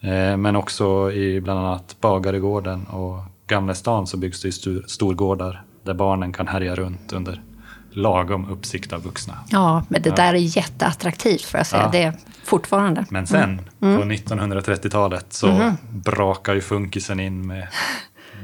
Eh, 0.00 0.36
men 0.36 0.56
också 0.56 1.12
i 1.12 1.40
bland 1.40 1.60
annat 1.60 1.96
Bagaregården 2.00 2.86
och 2.86 3.18
Gamlestan 3.46 4.06
så 4.06 4.16
byggs 4.16 4.42
det 4.42 4.48
ju 4.48 4.82
storgårdar 4.86 5.62
där 5.82 5.94
barnen 5.94 6.32
kan 6.32 6.48
härja 6.48 6.74
runt 6.74 7.12
under 7.12 7.42
lagom 7.90 8.50
uppsikt 8.50 8.92
av 8.92 9.02
vuxna. 9.02 9.34
Ja, 9.50 9.84
men 9.88 10.02
det 10.02 10.16
där 10.16 10.34
är 10.34 10.56
jätteattraktivt 10.56 11.42
får 11.44 11.58
jag 11.58 11.66
säga. 11.66 11.82
Ja. 11.82 11.88
Det 11.92 12.02
är 12.02 12.12
fortfarande. 12.44 13.04
Men 13.10 13.26
sen 13.26 13.60
på 13.78 13.86
1930-talet 13.86 15.26
så 15.32 15.72
brakar 15.90 16.54
ju 16.54 16.60
funkisen 16.60 17.20
in 17.20 17.46
med 17.46 17.68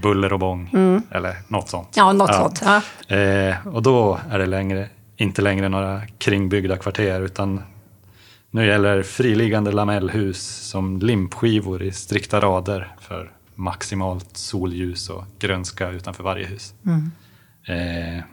buller 0.02 0.32
och 0.32 0.38
bång. 0.38 0.70
Eller 1.10 1.36
något 1.48 1.68
sånt. 1.68 1.88
Ja, 1.96 2.12
något 2.12 2.34
sånt. 2.34 2.62
Ja. 3.08 3.16
Eh, 3.16 3.66
och 3.66 3.82
då 3.82 4.18
är 4.30 4.38
det 4.38 4.46
längre, 4.46 4.88
inte 5.16 5.42
längre 5.42 5.68
några 5.68 6.00
kringbyggda 6.18 6.76
kvarter 6.76 7.20
utan 7.20 7.62
nu 8.54 8.66
gäller 8.66 9.02
friliggande 9.02 9.72
lamellhus 9.72 10.42
som 10.46 10.98
limpskivor 10.98 11.82
i 11.82 11.92
strikta 11.92 12.40
rader 12.40 12.94
för 13.00 13.32
maximalt 13.54 14.36
solljus 14.36 15.10
och 15.10 15.24
grönska 15.38 15.90
utanför 15.90 16.24
varje 16.24 16.46
hus. 16.46 16.74
Eh, 17.66 18.24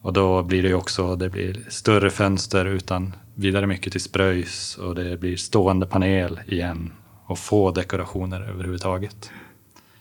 och 0.00 0.12
då 0.12 0.42
blir 0.42 0.62
det 0.62 0.74
också 0.74 1.16
det 1.16 1.28
blir 1.28 1.66
större 1.68 2.10
fönster 2.10 2.64
utan 2.64 3.12
vidare 3.34 3.66
mycket 3.66 3.92
till 3.92 4.00
spröjs 4.00 4.76
och 4.76 4.94
det 4.94 5.20
blir 5.20 5.36
stående 5.36 5.86
panel 5.86 6.40
igen 6.46 6.92
och 7.26 7.38
få 7.38 7.70
dekorationer 7.70 8.40
överhuvudtaget 8.40 9.30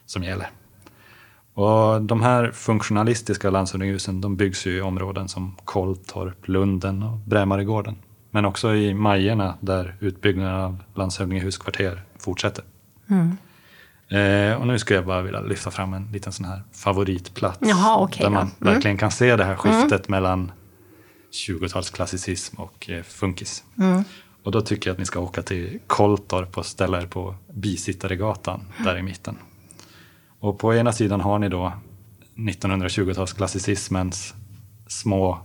som 0.06 0.24
gäller. 0.24 0.50
Och 1.54 2.02
de 2.02 2.22
här 2.22 2.52
funktionalistiska 2.52 3.50
landshövdingehusen 3.50 4.22
de 4.22 4.36
byggs 4.36 4.66
ju 4.66 4.78
i 4.78 4.82
områden 4.82 5.28
som 5.28 5.56
Kolltorp, 5.66 6.48
Lunden 6.48 7.04
och 7.04 7.18
Brämaregården. 7.18 7.96
Men 8.36 8.46
också 8.46 8.75
i 8.75 8.94
Majerna 8.94 9.56
där 9.60 9.96
utbyggnaden 10.00 10.56
av 10.56 10.84
landshövdingehuskvarter 10.96 12.02
fortsätter. 12.20 12.63
Eh, 14.08 14.56
och 14.62 14.68
nu 14.68 14.80
skulle 14.80 14.98
jag 14.98 15.06
bara 15.06 15.22
vilja 15.22 15.42
lyfta 15.42 15.72
fram 15.72 15.94
en 15.94 16.08
liten 16.12 16.34
sån 16.34 16.46
här 16.46 16.63
favoritplats. 16.72 17.58
Jaha, 17.62 17.98
okej 18.00 18.22
där 18.24 18.30
man 18.30 18.42
Mm. 18.42 18.74
verkligen 18.74 18.98
kan 18.98 19.12
se 19.12 19.36
det 19.36 19.44
här 19.44 19.56
skiftet 19.56 20.10
mellan 20.10 20.52
20-talsklassicism 21.32 22.56
och 22.60 22.90
eh, 22.90 23.04
funkis. 23.04 23.63
Mm. 23.80 24.04
Och 24.44 24.52
då 24.52 24.62
tycker 24.62 24.90
jag 24.90 24.94
att 24.94 25.00
ni 25.00 25.06
ska 25.06 25.20
åka 25.20 25.42
till 25.42 25.80
Kolltorp 25.88 26.58
och 26.58 26.66
ställa 26.66 27.02
er 27.02 27.06
på 27.06 27.36
Bisittaregatan 27.54 28.62
där 28.84 28.98
i 28.98 29.02
mitten. 29.02 29.38
Och 30.40 30.60
på 30.60 30.74
ena 30.75 30.92
sidan 30.92 31.22
har 31.22 31.40
ni 31.40 31.50
då 31.50 31.74
1920-talsklassicismens 32.36 34.34
små 34.88 35.40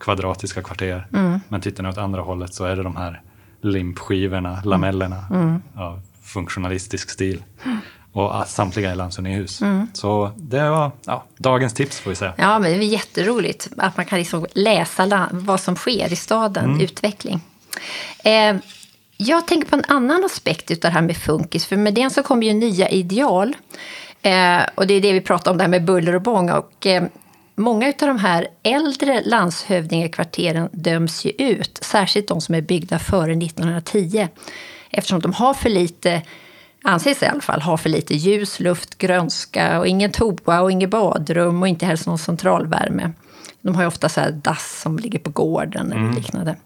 kvadratiska 0.00 0.62
kvarter. 0.62 1.06
Mm. 1.14 1.40
Men 1.48 1.60
tittar 1.60 1.82
ni 1.82 1.88
åt 1.88 1.98
andra 1.98 2.22
hållet 2.22 2.54
så 2.54 2.64
är 2.64 2.76
det 2.76 2.82
de 2.82 2.96
här 2.96 3.20
limpskivorna, 3.62 4.62
lamellerna 4.64 5.24
Mm. 5.30 5.62
av 5.76 6.00
funktionalistisk 6.24 7.10
stil. 7.10 7.42
Och 8.12 8.46
samtliga 8.46 8.90
är 8.90 8.94
landshövdingehus. 8.94 9.62
Mm. 9.62 9.86
Så 9.92 10.32
det 10.36 10.70
var 10.70 10.90
ja, 11.06 11.24
dagens 11.36 11.74
tips 11.74 12.00
får 12.00 12.10
vi 12.10 12.16
säga. 12.16 12.34
Ja, 12.36 12.58
men 12.58 12.70
det 12.70 12.76
är 12.76 12.88
jätteroligt 12.88 13.68
att 13.76 13.96
man 13.96 14.06
kan 14.06 14.18
liksom 14.18 14.46
läsa 14.54 15.28
vad 15.30 15.60
som 15.60 15.76
sker 15.76 16.12
i 16.12 16.16
staden, 16.16 16.64
Mm. 16.64 16.80
utveckling. 16.80 17.40
Eh, 18.24 18.56
jag 19.16 19.46
tänker 19.46 19.68
på 19.68 19.76
en 19.76 19.84
annan 19.88 20.24
aspekt 20.24 20.70
av 20.70 20.76
det 20.80 20.88
här 20.88 21.02
med 21.02 21.16
funkis, 21.16 21.66
för 21.66 21.76
med 21.76 21.94
den 21.94 22.10
så 22.10 22.22
kommer 22.22 22.46
ju 22.46 22.52
nya 22.52 22.88
ideal. 22.88 23.56
Eh, 24.22 24.60
och 24.74 24.86
det 24.86 24.94
är 24.94 25.00
det 25.00 25.12
vi 25.12 25.20
pratar 25.20 25.50
om, 25.50 25.56
det 25.56 25.62
här 25.64 25.68
med 25.68 25.84
buller 25.84 26.14
och 26.14 26.22
bång. 26.22 26.50
Och, 26.50 26.86
eh, 26.86 27.02
många 27.60 27.86
av 27.86 27.92
de 27.98 28.18
här 28.18 28.48
äldre 28.62 29.22
landshövdingekvarteren 29.24 30.68
döms 30.72 31.24
ju 31.24 31.30
ut, 31.30 31.78
särskilt 31.82 32.28
de 32.28 32.40
som 32.40 32.54
är 32.54 32.60
byggda 32.60 32.98
före 32.98 33.32
1910. 33.32 34.28
Eftersom 34.90 35.20
de 35.20 35.32
har 35.32 35.54
för 35.54 35.68
lite 35.68 36.22
anses 36.84 37.22
i 37.22 37.26
alla 37.26 37.40
fall 37.40 37.62
ha 37.62 37.76
för 37.76 37.88
lite 37.88 38.14
ljus, 38.14 38.60
luft, 38.60 38.98
grönska 38.98 39.78
och 39.78 39.86
ingen 39.86 40.10
toa 40.12 40.60
och 40.60 40.72
inget 40.72 40.90
badrum 40.90 41.62
och 41.62 41.68
inte 41.68 41.86
heller 41.86 42.02
någon 42.06 42.18
centralvärme. 42.18 43.12
De 43.62 43.74
har 43.74 43.82
ju 43.82 43.88
ofta 43.88 44.08
så 44.08 44.20
här 44.20 44.32
dass 44.32 44.80
som 44.80 44.98
ligger 44.98 45.18
på 45.18 45.30
gården 45.30 45.92
eller 45.92 46.12
liknande. 46.12 46.56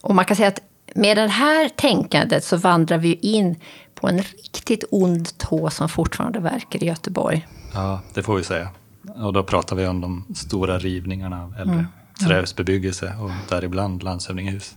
Och 0.00 0.14
man 0.14 0.24
kan 0.24 0.36
säga 0.36 0.48
att 0.48 0.60
med 0.94 1.16
det 1.16 1.28
här 1.28 1.68
tänkandet 1.68 2.44
så 2.44 2.56
vandrar 2.56 2.98
vi 2.98 3.14
in 3.14 3.56
på 3.94 4.08
en 4.08 4.18
riktigt 4.18 4.84
ond 4.90 5.38
tå 5.38 5.70
som 5.70 5.88
fortfarande 5.88 6.38
verkar 6.38 6.82
i 6.82 6.86
Göteborg. 6.86 7.46
Ja, 7.74 8.00
det 8.14 8.22
får 8.22 8.36
vi 8.36 8.44
säga. 8.44 8.68
Och 9.14 9.32
då 9.32 9.42
pratar 9.42 9.76
vi 9.76 9.86
om 9.86 10.00
de 10.00 10.24
stora 10.34 10.78
rivningarna 10.78 11.44
av 11.44 11.54
äldre 11.58 11.86
trähusbebyggelse 12.24 13.14
och 13.20 13.30
däribland 13.48 14.02
landshövdingehus. 14.02 14.76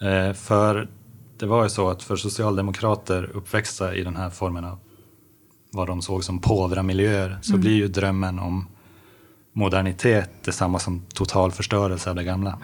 Eh, 0.00 0.32
för 0.32 0.88
det 1.38 1.46
var 1.46 1.62
ju 1.62 1.68
så 1.68 1.90
att 1.90 2.02
för 2.02 2.16
socialdemokrater 2.16 3.30
uppväxta 3.34 3.94
i 3.94 4.04
den 4.04 4.16
här 4.16 4.30
formen 4.30 4.64
av 4.64 4.78
vad 5.72 5.86
de 5.86 6.02
såg 6.02 6.24
som 6.24 6.38
påvra-miljöer 6.38 7.38
så 7.42 7.56
blir 7.56 7.72
ju 7.72 7.88
drömmen 7.88 8.38
om 8.38 8.68
modernitet 9.52 10.30
detsamma 10.44 10.78
som 10.78 11.02
total 11.14 11.52
förstörelse 11.52 12.10
av 12.10 12.16
det 12.16 12.24
gamla. 12.24 12.58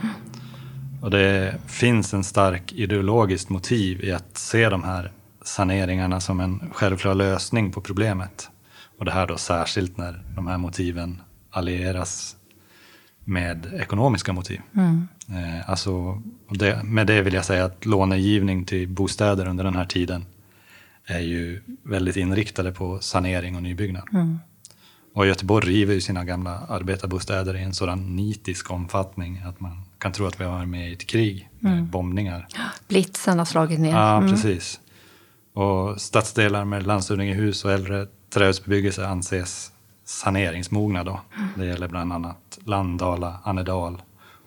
Och 1.02 1.10
det 1.10 1.54
finns 1.66 2.14
en 2.14 2.24
stark 2.24 2.72
ideologiskt 2.72 3.50
motiv 3.50 4.04
i 4.04 4.12
att 4.12 4.38
se 4.38 4.68
de 4.68 4.84
här 4.84 5.12
saneringarna 5.42 6.20
som 6.20 6.40
en 6.40 6.70
självklar 6.72 7.14
lösning 7.14 7.72
på 7.72 7.80
problemet. 7.80 8.50
Och 8.98 9.04
det 9.04 9.10
här 9.10 9.26
då 9.26 9.36
särskilt 9.36 9.96
när 9.96 10.22
de 10.34 10.46
här 10.46 10.58
motiven 10.58 11.22
allieras 11.50 12.36
med 13.24 13.66
ekonomiska 13.80 14.32
motiv. 14.32 14.60
Eh, 15.28 15.70
alltså, 15.70 16.22
det, 16.50 16.82
med 16.84 17.06
det 17.06 17.22
vill 17.22 17.34
jag 17.34 17.44
säga 17.44 17.64
att 17.64 17.86
lånegivning 17.86 18.64
till 18.64 18.88
bostäder 18.88 19.46
under 19.46 19.64
den 19.64 19.76
här 19.76 19.84
tiden 19.84 20.24
är 21.04 21.20
ju 21.20 21.62
väldigt 21.82 22.16
inriktade 22.16 22.72
på 22.72 22.98
sanering 23.00 23.56
och 23.56 23.62
nybyggnad. 23.62 24.08
Och 25.14 25.26
Göteborg 25.26 25.68
river 25.68 25.94
ju 25.94 26.00
sina 26.00 26.24
gamla 26.24 26.58
arbetarbostäder 26.68 27.56
i 27.56 27.62
en 27.62 27.74
sådan 27.74 28.16
nitisk 28.16 28.70
omfattning 28.70 29.42
att 29.46 29.60
man 29.60 29.82
kan 29.98 30.12
tro 30.12 30.26
att 30.26 30.40
vi 30.40 30.44
har 30.44 30.66
med 30.66 30.90
i 30.90 30.92
ett 30.92 31.06
krig 31.06 31.50
med 31.58 31.84
bombningar. 31.84 32.46
Blitzen 32.88 33.38
har 33.38 33.46
slagit 33.46 33.80
ner. 33.80 33.90
Ja, 33.90 34.24
precis. 34.30 34.80
Och 35.54 36.00
stadsdelar 36.00 36.64
med 36.64 36.86
landshövdingehus 36.86 37.64
och 37.64 37.72
äldre 37.72 38.06
trähusbebyggelse 38.30 39.06
anses 39.06 39.72
saneringsmogna 40.04 41.04
då. 41.04 41.20
Det 41.54 41.64
gäller 41.66 41.88
bland 41.88 42.12
annat 42.12 42.58
Landala, 42.64 43.38
Annedal, 43.44 44.02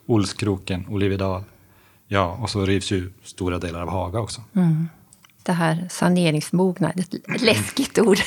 Olskroken, 0.05 0.85
Olivedal. 0.89 1.43
Ja, 2.07 2.37
och 2.41 2.49
så 2.49 2.65
rivs 2.65 2.91
ju 2.91 3.11
stora 3.23 3.57
delar 3.57 3.81
av 3.81 3.89
Haga 3.89 4.19
också. 4.19 4.41
Det 5.43 5.51
här 5.51 5.87
saneringsmogna, 5.89 6.89
ett 6.91 7.41
läskigt 7.41 7.99
ord. 7.99 8.17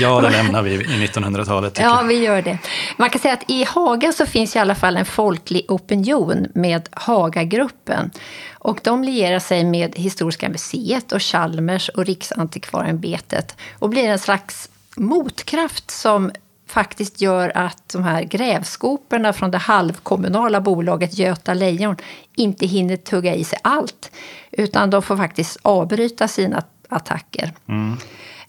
Ja, 0.00 0.20
det 0.20 0.30
lämnar 0.30 0.62
vi 0.62 0.70
i 0.74 0.78
1900-talet 1.06 1.74
tycker 1.74 1.88
Ja, 1.88 1.96
jag. 2.02 2.08
vi 2.08 2.24
gör 2.24 2.42
det. 2.42 2.58
Man 2.96 3.10
kan 3.10 3.20
säga 3.20 3.34
att 3.34 3.50
i 3.50 3.64
Haga 3.64 4.12
så 4.12 4.26
finns 4.26 4.56
i 4.56 4.58
alla 4.58 4.74
fall 4.74 4.96
en 4.96 5.04
folklig 5.04 5.64
opinion 5.68 6.46
med 6.54 6.88
Hagagruppen. 6.92 8.10
Och 8.52 8.80
de 8.84 9.04
lierar 9.04 9.38
sig 9.38 9.64
med 9.64 9.94
Historiska 9.96 10.48
museet 10.48 11.12
och 11.12 11.22
Chalmers 11.22 11.88
och 11.88 12.04
Riksantikvarieämbetet 12.06 13.56
och 13.78 13.88
blir 13.90 14.08
en 14.08 14.18
slags 14.18 14.68
motkraft 14.96 15.90
som 15.90 16.32
faktiskt 16.66 17.20
gör 17.20 17.52
att 17.54 17.88
de 17.88 18.04
här 18.04 18.22
grävskoporna 18.22 19.32
från 19.32 19.50
det 19.50 19.58
halvkommunala 19.58 20.60
bolaget 20.60 21.18
Göta 21.18 21.54
Lejon 21.54 21.96
inte 22.36 22.66
hinner 22.66 22.96
tugga 22.96 23.34
i 23.34 23.44
sig 23.44 23.58
allt. 23.62 24.10
Utan 24.50 24.90
de 24.90 25.02
får 25.02 25.16
faktiskt 25.16 25.58
avbryta 25.62 26.28
sina 26.28 26.64
attacker. 26.88 27.52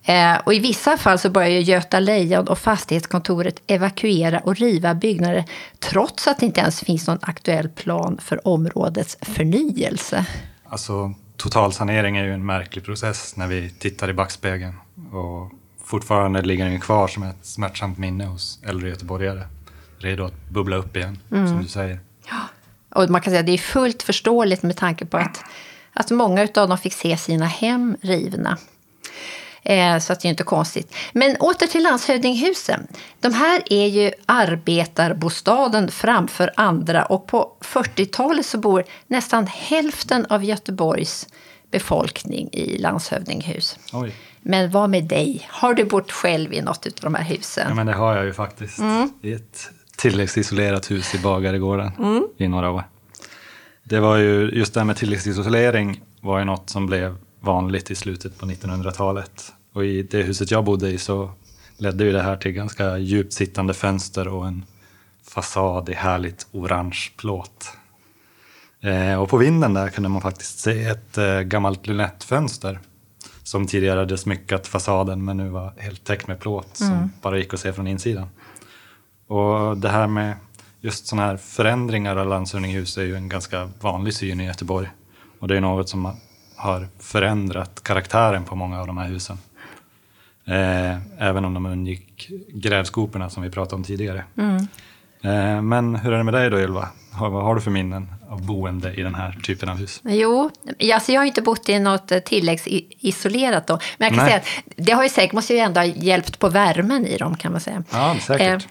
Eh, 0.04 0.36
och 0.44 0.54
I 0.54 0.60
vissa 0.60 0.98
fall 0.98 1.20
så 1.20 1.30
börjar 1.30 1.50
ju 1.50 1.60
Göta 1.60 2.00
Lejon 2.00 2.48
och 2.48 2.60
fastighetskontoret 2.60 3.62
evakuera 3.68 4.40
och 4.40 4.56
riva 4.56 4.94
byggnader 4.96 5.44
trots 5.80 6.28
att 6.28 6.40
det 6.40 6.46
inte 6.46 6.62
ens 6.62 6.80
finns 6.80 7.08
någon 7.08 7.20
aktuell 7.22 7.70
plan 7.70 8.18
för 8.22 8.48
områdets 8.48 9.18
förnyelse. 9.22 10.26
Alltså, 10.70 11.14
totalsanering 11.38 12.18
är 12.18 12.24
ju 12.24 12.34
en 12.34 12.46
märklig 12.46 12.86
process 12.86 13.36
när 13.36 13.48
vi 13.48 13.70
tittar 13.70 14.10
i 14.10 14.14
backspegeln. 14.14 14.74
Och 15.12 15.52
fortfarande 15.84 16.42
ligger 16.42 16.66
den 16.66 16.80
kvar 16.80 17.08
som 17.08 17.24
ett 17.24 17.46
smärtsamt 17.46 17.98
minne 17.98 18.26
hos 18.26 18.60
äldre 18.64 18.90
göteborgare. 18.90 19.44
Redo 19.98 20.26
att 20.26 20.50
bubbla 20.50 20.76
upp 20.76 20.98
igen, 20.98 21.20
som 21.30 21.62
du 21.62 21.68
säger. 21.68 22.00
Och 22.90 23.10
man 23.10 23.22
kan 23.22 23.32
säga 23.32 23.40
att 23.40 23.46
det 23.46 23.52
är 23.52 23.58
fullt 23.58 24.04
förståeligt 24.04 24.64
med 24.64 24.78
tanke 24.78 25.06
på 25.06 25.18
att, 25.18 25.44
att 25.94 26.12
många 26.12 26.42
av 26.42 26.68
dem 26.68 26.78
fick 26.78 26.94
se 26.94 27.18
sina 27.18 27.46
hem 27.46 27.98
rivna. 28.02 28.58
Eh, 29.64 30.00
så 30.00 30.14
att 30.14 30.20
det 30.20 30.28
är 30.28 30.30
inte 30.30 30.44
konstigt. 30.44 30.96
Men 31.12 31.36
åter 31.36 31.68
till 31.68 31.84
landshövdinghusen. 31.84 32.88
De 33.20 33.34
här 33.34 33.64
är 33.74 33.88
ju 33.88 34.12
arbetarbostaden 34.26 35.92
framför 35.92 36.52
andra 36.56 37.06
och 37.06 37.28
på 37.28 37.52
40-talet 37.62 38.46
så 38.46 38.58
bor 38.58 38.84
nästan 39.08 39.48
hälften 39.48 40.26
av 40.30 40.44
Göteborgs 40.44 41.28
befolkning 41.74 42.50
i 42.52 42.78
landshövdinghus. 42.78 43.80
Oj. 43.94 44.16
Men 44.42 44.72
vad 44.72 44.90
med 44.90 45.04
dig? 45.04 45.48
Har 45.50 45.74
du 45.74 45.86
bott 45.86 46.12
själv 46.12 46.54
i 46.54 46.62
något 46.62 46.86
av 46.86 46.94
de 47.02 47.16
här 47.16 47.24
husen? 47.24 47.66
Ja, 47.70 47.76
men 47.76 47.88
det 47.88 47.94
har 47.94 48.16
jag 48.16 48.26
ju 48.26 48.34
faktiskt. 48.34 48.80
I 49.22 49.34
ett 49.34 49.70
tilläggsisolerat 49.98 50.92
hus 50.92 51.16
i 51.16 51.20
Bagaregården 51.20 51.92
i 52.38 52.48
några 52.48 52.70
år. 52.72 52.84
Det 53.84 54.00
var 54.00 54.18
ju, 54.18 54.50
just 54.50 54.74
det 54.74 54.80
här 54.80 54.86
med 54.86 54.98
tilläggsisolering 54.98 56.02
var 56.22 56.40
ju 56.40 56.46
något 56.46 56.70
som 56.70 56.86
blev 56.86 57.18
vanligt 57.40 57.92
i 57.92 57.96
slutet 57.96 58.40
på 58.40 58.46
1900-talet. 58.46 59.54
Och 59.74 59.86
i 59.86 60.04
det 60.04 60.22
huset 60.22 60.52
jag 60.52 60.64
bodde 60.64 60.90
i 60.90 60.98
så 60.98 61.32
ledde 61.78 62.04
ju 62.04 62.12
det 62.12 62.22
här 62.22 62.38
till 62.38 62.52
ganska 62.52 62.98
djupt 62.98 63.34
sittande 63.34 63.74
fönster 63.74 64.28
och 64.28 64.48
en 64.48 64.66
fasad 65.28 65.90
i 65.90 65.94
härligt 65.94 66.48
orange 66.52 67.12
plåt. 67.18 67.78
Eh, 68.84 69.16
och 69.16 69.30
på 69.30 69.38
vinden 69.38 69.74
där 69.74 69.90
kunde 69.90 70.10
man 70.10 70.22
faktiskt 70.22 70.60
se 70.60 70.84
ett 70.84 71.18
eh, 71.18 71.40
gammalt 71.40 71.88
lunettfönster 71.88 72.80
som 73.44 73.68
tidigare 73.68 74.00
hade 74.00 74.18
smyckat 74.18 74.68
fasaden 74.68 75.26
men 75.26 75.38
nu 75.38 75.50
var 75.50 75.74
helt 75.78 76.04
täckt 76.04 76.28
med 76.28 76.40
plåt 76.40 76.78
som 76.78 77.12
bara 77.22 77.38
gick 77.38 77.54
att 77.54 77.60
se 77.60 77.74
från 77.74 77.88
insidan. 77.88 78.28
Och 79.28 79.78
det 79.78 79.90
här 79.90 80.08
med 80.08 80.36
just 80.82 81.08
sådana 81.08 81.28
här 81.28 81.38
förändringar 81.38 82.16
av 82.16 82.28
landshövdingehus 82.28 82.98
är 82.98 83.04
ju 83.04 83.16
en 83.16 83.30
ganska 83.30 83.70
vanlig 83.82 84.14
syn 84.14 84.40
i 84.40 84.46
Göteborg. 84.46 84.88
Och 85.40 85.48
det 85.48 85.58
är 85.58 85.62
något 85.62 85.90
som 85.90 86.16
har 86.56 86.88
förändrat 87.00 87.84
karaktären 87.84 88.44
på 88.44 88.56
många 88.56 88.82
av 88.82 88.88
de 88.88 88.98
här 88.98 89.08
husen. 89.08 89.38
Eh, 90.46 90.98
även 91.18 91.46
om 91.46 91.54
de 91.54 91.66
undgick 91.66 92.30
grävskoporna 92.50 93.30
som 93.30 93.44
vi 93.44 93.50
pratade 93.50 93.76
om 93.76 93.84
tidigare. 93.84 94.24
Eh, 95.22 95.62
men 95.62 95.96
hur 95.96 96.14
är 96.14 96.18
det 96.18 96.24
med 96.24 96.34
dig 96.34 96.50
då 96.50 96.60
Ylva? 96.60 96.90
Har, 97.14 97.30
vad 97.30 97.44
har 97.44 97.56
du 97.56 97.62
för 97.62 97.72
minnen 97.72 98.08
av 98.30 98.46
boende 98.46 98.94
i 98.94 99.02
den 99.02 99.16
här 99.16 99.40
typen 99.44 99.70
av 99.70 99.78
hus? 99.78 100.02
Jo, 100.04 100.52
alltså 100.94 101.12
jag 101.12 101.22
har 101.22 101.26
inte 101.26 101.42
bott 101.42 101.70
i 101.70 101.80
något 101.80 102.12
eh, 102.12 102.20
tilläggsisolerat 102.20 103.68
då. 103.68 103.80
Men 103.98 104.06
jag 104.06 104.18
kan 104.18 104.26
Nej. 104.26 104.28
säga 104.28 104.38
att 104.38 104.86
det 104.86 104.92
har 104.92 105.04
ju 105.04 105.10
säkert, 105.10 105.34
måste 105.34 105.54
ju 105.54 105.60
ändå 105.60 105.80
ha 105.80 105.86
hjälpt 105.86 106.40
på 106.40 106.50
värmen 106.50 107.06
i 107.06 107.18
dem 107.18 107.38
kan 107.38 107.52
man 107.52 107.62
säga. 107.62 107.84
Ja, 107.92 108.16
säkert. 108.22 108.68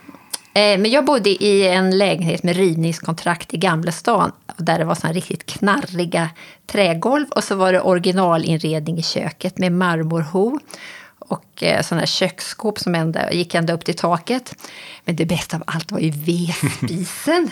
Eh, 0.54 0.62
eh, 0.62 0.78
men 0.78 0.90
jag 0.90 1.04
bodde 1.04 1.30
i 1.30 1.68
en 1.68 1.98
lägenhet 1.98 2.42
med 2.42 2.56
rivningskontrakt 2.56 3.54
i 3.54 3.56
Gamlestan 3.56 4.32
där 4.56 4.78
det 4.78 4.84
var 4.84 4.94
såna 4.94 5.12
riktigt 5.12 5.46
knarriga 5.46 6.30
trägolv 6.66 7.26
och 7.28 7.44
så 7.44 7.54
var 7.54 7.72
det 7.72 7.80
originalinredning 7.80 8.98
i 8.98 9.02
köket 9.02 9.58
med 9.58 9.72
marmorho 9.72 10.58
och 11.28 11.62
eh, 11.62 11.82
sådana 11.82 12.00
här 12.00 12.06
köksskåp 12.06 12.78
som 12.78 12.94
ända, 12.94 13.32
gick 13.32 13.54
ända 13.54 13.72
upp 13.72 13.84
till 13.84 13.96
taket. 13.96 14.54
Men 15.04 15.16
det 15.16 15.26
bästa 15.26 15.56
av 15.56 15.62
allt 15.66 15.92
var 15.92 15.98
ju 15.98 16.10
vedspisen. 16.10 17.50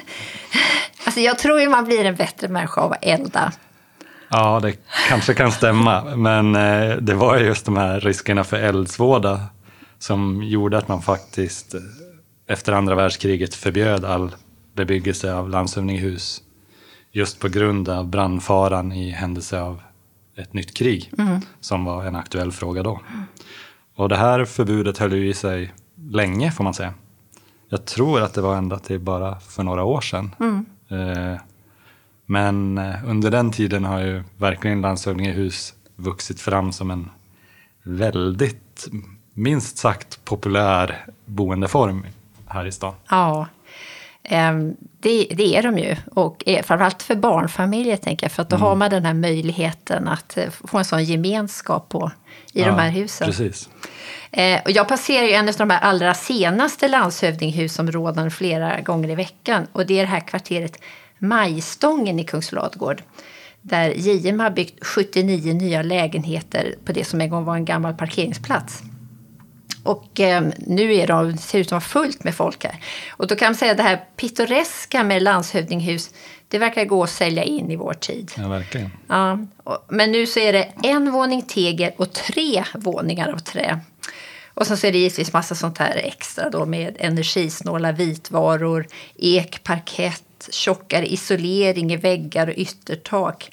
alltså 1.04 1.20
jag 1.20 1.38
tror 1.38 1.60
ju 1.60 1.68
man 1.68 1.84
blir 1.84 2.04
en 2.04 2.16
bättre 2.16 2.48
människa 2.48 2.80
av 2.80 2.92
att 2.92 3.04
elda. 3.04 3.52
Ja, 4.28 4.60
det 4.60 4.76
kanske 5.08 5.34
kan 5.34 5.52
stämma, 5.52 6.16
men 6.16 6.54
eh, 6.54 6.96
det 6.96 7.14
var 7.14 7.38
ju 7.38 7.46
just 7.46 7.64
de 7.64 7.76
här 7.76 8.00
riskerna 8.00 8.44
för 8.44 8.56
eldsvåda 8.56 9.40
som 9.98 10.42
gjorde 10.42 10.78
att 10.78 10.88
man 10.88 11.02
faktiskt 11.02 11.74
eh, 11.74 11.80
efter 12.48 12.72
andra 12.72 12.94
världskriget 12.94 13.54
förbjöd 13.54 14.04
all 14.04 14.34
bebyggelse 14.74 15.34
av 15.34 15.48
landshövdingehus 15.48 16.42
just 17.12 17.38
på 17.38 17.48
grund 17.48 17.88
av 17.88 18.06
brandfaran 18.06 18.92
i 18.92 19.10
händelse 19.10 19.60
av 19.60 19.82
ett 20.36 20.52
nytt 20.52 20.74
krig 20.74 21.12
som 21.60 21.84
var 21.84 22.04
en 22.04 22.16
aktuell 22.16 22.52
fråga 22.52 22.82
då. 22.82 23.00
Och 23.94 24.08
det 24.08 24.16
här 24.16 24.44
förbudet 24.44 24.98
höll 24.98 25.12
ju 25.12 25.28
i 25.28 25.34
sig 25.34 25.72
länge 25.94 26.50
får 26.50 26.64
man 26.64 26.74
säga. 26.74 26.94
Jag 27.68 27.84
tror 27.84 28.22
att 28.22 28.34
det 28.34 28.40
var 28.40 28.56
ända 28.56 28.78
till 28.78 29.00
bara 29.00 29.40
för 29.40 29.62
några 29.62 29.84
år 29.84 30.00
sedan. 30.00 30.34
Eh, 30.88 31.40
men 32.26 32.78
eh, 32.78 32.94
under 33.04 33.30
den 33.30 33.52
tiden 33.52 33.84
har 33.84 34.00
ju 34.00 34.22
verkligen 34.36 34.80
landshövdingehus 34.80 35.74
vuxit 35.96 36.40
fram 36.40 36.72
som 36.72 36.90
en 36.90 37.10
väldigt, 37.82 38.88
minst 39.34 39.78
sagt 39.78 40.24
populär 40.24 41.06
boendeform 41.24 42.06
här 42.46 42.66
i 42.66 42.72
stan. 42.72 42.94
Ja, 43.08 43.46
det, 45.00 45.26
det 45.30 45.56
är 45.56 45.62
de 45.62 45.78
ju. 45.78 45.96
Och 46.14 46.42
eh, 46.46 46.62
framförallt 46.62 47.02
för 47.02 47.14
barnfamiljer, 47.14 47.96
tänker 47.96 48.24
jag. 48.24 48.32
För 48.32 48.42
att 48.42 48.50
då 48.50 48.56
har 48.56 48.76
man 48.76 48.90
den 48.90 49.04
här 49.04 49.14
möjligheten 49.14 50.08
att 50.08 50.36
eh, 50.36 50.50
få 50.50 50.78
en 50.78 50.84
sån 50.84 51.04
gemenskap 51.04 51.88
på, 51.88 52.10
i 52.52 52.62
de 52.62 52.74
här 52.74 52.90
husen. 52.90 53.26
Precis. 53.26 53.68
Eh, 54.30 54.60
och 54.64 54.70
jag 54.70 54.88
passerar 54.88 55.26
ju 55.26 55.32
en 55.32 55.48
av 55.48 55.54
de 55.54 55.70
här 55.70 55.80
allra 55.80 56.14
senaste 56.14 56.88
landshövdinghusområden 56.88 58.30
flera 58.30 58.80
gånger 58.80 59.10
i 59.10 59.14
veckan. 59.14 59.66
Och 59.72 59.86
det 59.86 59.98
är 59.98 60.02
det 60.02 60.10
här 60.10 60.20
kvarteret 60.20 60.82
Majstången 61.18 62.18
i 62.18 62.24
Kungsladugård. 62.24 63.02
Där 63.62 63.90
JM 63.90 64.40
har 64.40 64.50
byggt 64.50 64.86
79 64.86 65.54
nya 65.54 65.82
lägenheter 65.82 66.74
på 66.84 66.92
det 66.92 67.04
som 67.04 67.20
en 67.20 67.30
gång 67.30 67.44
var 67.44 67.54
en 67.54 67.64
gammal 67.64 67.94
parkeringsplats. 67.94 68.82
Och 69.84 70.20
eh, 70.20 70.42
nu 70.58 70.94
är 70.94 71.06
de, 71.06 71.36
ser 71.36 71.58
ut 71.58 71.66
att 71.66 71.70
vara 71.72 71.80
fullt 71.80 72.24
med 72.24 72.34
folk 72.34 72.64
här. 72.64 72.76
Och 73.10 73.26
då 73.26 73.36
kan 73.36 73.46
man 73.46 73.54
säga 73.54 73.70
att 73.70 73.76
det 73.76 73.82
här 73.82 74.04
pittoreska 74.16 75.04
med 75.04 75.22
landshövdinghus, 75.22 76.10
det 76.48 76.58
verkar 76.58 76.84
gå 76.84 77.02
att 77.02 77.10
sälja 77.10 77.44
in 77.44 77.70
i 77.70 77.76
vår 77.76 77.94
tid. 77.94 78.32
Ja, 78.36 78.48
verkligen. 78.48 78.90
Ja, 79.08 79.38
och- 79.64 79.84
men 79.88 80.12
nu 80.12 80.26
så 80.26 80.40
är 80.40 80.52
det 80.52 80.68
en 80.82 81.12
våning 81.12 81.42
tegel 81.42 81.92
och 81.96 82.12
tre 82.12 82.64
våningar 82.74 83.28
av 83.32 83.38
trä. 83.38 83.80
Och 84.54 84.66
sen 84.66 84.76
så 84.76 84.86
är 84.86 84.92
det 84.92 84.98
givetvis 84.98 85.32
massa 85.32 85.54
sånt 85.54 85.78
här 85.78 85.96
extra 86.04 86.50
då 86.50 86.66
med 86.66 86.96
energisnåla 86.98 87.92
vitvaror, 87.92 88.86
ek, 89.18 89.64
parkett, 89.64 90.48
tjockare 90.50 91.06
isolering 91.12 91.92
i 91.92 91.96
väggar 91.96 92.46
och 92.46 92.54
yttertak. 92.56 93.50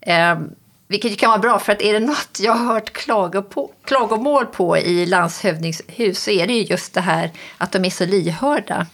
Ehm, 0.00 0.50
vilket 0.90 1.18
kan 1.18 1.30
vara 1.30 1.38
bra, 1.38 1.58
för 1.58 1.72
att 1.72 1.82
är 1.82 1.92
det 1.92 2.00
något 2.00 2.38
jag 2.40 2.52
har 2.52 2.74
hört 2.74 2.92
klago 2.92 3.42
på, 3.42 3.70
klagomål 3.84 4.46
på 4.46 4.78
i 4.78 5.06
landshövdingshus 5.06 6.22
så 6.22 6.30
är 6.30 6.46
det 6.46 6.52
ju 6.52 6.62
just 6.62 6.94
det 6.94 7.00
här 7.00 7.30
att 7.58 7.72
de 7.72 7.84
är 7.84 7.90
så 7.90 8.06
lyhörda. 8.06 8.86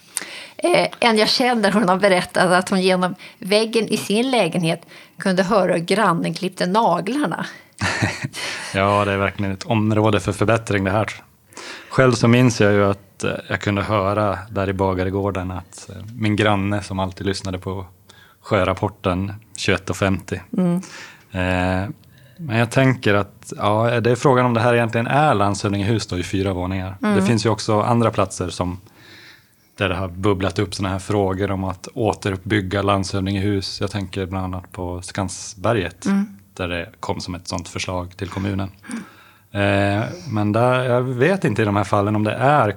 Eh, 0.57 0.87
en 0.99 1.17
jag 1.17 1.29
känner 1.29 1.71
hon 1.71 1.89
har 1.89 1.97
berättat 1.97 2.51
att 2.51 2.69
hon 2.69 2.81
genom 2.81 3.15
väggen 3.37 3.87
i 3.87 3.97
sin 3.97 4.31
lägenhet 4.31 4.81
kunde 5.19 5.43
höra 5.43 5.73
hur 5.73 5.79
grannen 5.79 6.33
klippte 6.33 6.65
naglarna. 6.65 7.45
Ja, 8.73 9.05
det 9.05 9.11
är 9.11 9.17
verkligen 9.17 9.51
ett 9.51 9.63
område 9.63 10.19
för 10.19 10.31
förbättring 10.31 10.83
det 10.83 10.91
här. 10.91 11.07
Själv 11.89 12.11
så 12.11 12.27
minns 12.27 12.61
jag 12.61 12.73
ju 12.73 12.85
att 12.85 13.23
eh, 13.23 13.31
jag 13.49 13.61
kunde 13.61 13.81
höra 13.81 14.39
där 14.49 14.69
i 14.69 14.73
Bagaregården 14.73 15.51
att 15.51 15.89
eh, 15.89 15.95
min 16.15 16.35
granne 16.35 16.83
som 16.83 16.99
alltid 16.99 17.27
lyssnade 17.27 17.59
på 17.59 17.85
Sjörapporten 18.41 19.33
21.50. 19.57 20.33
Eh, 20.33 20.81
men 22.37 22.57
jag 22.57 22.71
tänker 22.71 23.13
att 23.13 23.53
ja, 23.57 23.99
det 23.99 24.11
är 24.11 24.15
frågan 24.15 24.45
om 24.45 24.53
det 24.53 24.59
här 24.59 24.73
egentligen 24.73 25.07
är 25.07 25.33
landshövdingehus 25.33 26.07
då 26.07 26.17
i 26.17 26.23
fyra 26.23 26.53
våningar. 26.53 26.95
Det 26.99 27.21
finns 27.21 27.45
ju 27.45 27.49
också 27.49 27.81
andra 27.81 28.11
platser 28.11 28.49
som 28.49 28.79
där 29.77 29.89
det 29.89 29.95
har 29.95 30.07
bubblat 30.07 30.59
upp 30.59 30.75
sådana 30.75 30.93
här 30.93 30.99
frågor 30.99 31.51
om 31.51 31.63
att 31.63 31.87
återuppbygga 31.93 32.81
landshövdingehus. 32.81 33.81
Jag 33.81 33.91
tänker 33.91 34.25
bland 34.25 34.45
annat 34.45 34.71
på 34.71 35.01
Skansberget 35.01 36.05
där 36.53 36.67
det 36.67 36.89
kom 36.99 37.21
som 37.21 37.35
ett 37.35 37.47
sådant 37.47 37.67
förslag 37.67 38.17
till 38.17 38.29
kommunen. 38.29 38.69
Eh, 39.51 40.03
men 40.31 40.51
där, 40.51 40.83
jag 40.83 41.01
vet 41.01 41.45
inte 41.45 41.61
i 41.61 41.65
de 41.65 41.75
här 41.75 41.83
fallen 41.83 42.15
om 42.15 42.23
det 42.23 42.33
är 42.33 42.75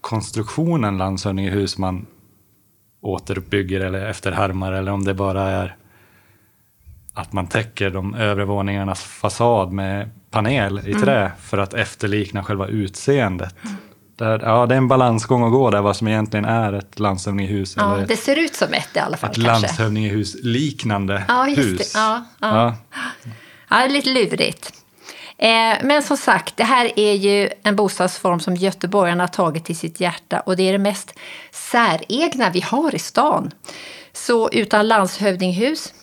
konstruktionen 0.00 0.98
landshövdingehus 0.98 1.78
man 1.78 2.06
återuppbygger 3.00 3.80
eller 3.80 4.06
efterhärmar 4.06 4.72
eller 4.72 4.92
om 4.92 5.04
det 5.04 5.14
bara 5.14 5.42
är 5.42 5.76
att 7.14 7.32
man 7.32 7.46
täcker 7.46 7.90
de 7.90 8.14
övre 8.14 8.44
våningarnas 8.44 9.02
fasad 9.02 9.72
med 9.72 10.10
panel 10.30 10.88
i 10.88 10.94
trä 10.94 11.32
för 11.40 11.58
att 11.58 11.74
efterlikna 11.74 12.44
själva 12.44 12.66
utseendet. 12.66 13.54
Där, 14.16 14.40
ja, 14.44 14.66
det 14.66 14.74
är 14.74 14.78
en 14.78 14.88
balansgång 14.88 15.44
att 15.44 15.52
gå 15.52 15.70
där 15.70 15.80
vad 15.80 15.96
som 15.96 16.08
egentligen 16.08 16.44
är 16.44 16.72
ett 16.72 16.98
landshövdingehus 16.98 17.76
Ja, 17.76 17.98
det 18.08 18.16
ser 18.16 18.36
ut 18.36 18.54
som 18.54 18.72
ett 18.72 18.96
i 18.96 18.98
alla 18.98 19.16
fall 19.16 19.30
ett 19.30 19.36
landshövdingehus-liknande 19.36 21.24
Ja, 21.28 21.42
hus. 21.44 21.92
Ja, 21.94 22.24
ja. 22.40 22.48
Ja. 22.56 22.76
Ja, 23.70 23.76
det 23.76 23.84
är 23.84 23.88
lite 23.88 24.10
lurigt. 24.10 24.72
Eh, 25.38 25.76
men 25.82 26.02
som 26.02 26.16
sagt, 26.16 26.56
det 26.56 26.64
här 26.64 26.98
är 26.98 27.12
ju 27.12 27.50
en 27.62 27.76
bostadsform 27.76 28.40
som 28.40 28.56
göteborgarna 28.56 29.22
har 29.22 29.28
tagit 29.28 29.64
till 29.64 29.76
sitt 29.76 30.00
hjärta 30.00 30.40
och 30.40 30.56
det 30.56 30.68
är 30.68 30.72
det 30.72 30.78
mest 30.78 31.14
säregna 31.50 32.50
vi 32.50 32.60
har 32.60 32.94
i 32.94 32.98
stan. 32.98 33.50
Så 34.12 34.50
utan 34.50 34.88
landshövdinghus, 34.88 35.94